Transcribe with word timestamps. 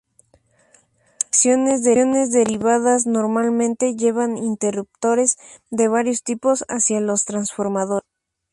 Las 1.19 1.37
secciones 1.37 2.31
derivadas 2.31 3.05
normalmente 3.05 3.95
llevan 3.95 4.35
interruptores 4.39 5.37
de 5.69 5.89
varios 5.89 6.23
tipos 6.23 6.65
hacia 6.69 6.99
los 7.01 7.23
transformadores. 7.25 8.09